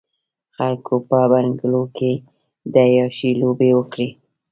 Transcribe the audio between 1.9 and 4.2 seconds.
کې د عياشۍ لوبې وکړې.